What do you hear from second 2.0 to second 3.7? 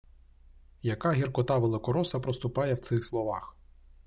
проступає в цих словах!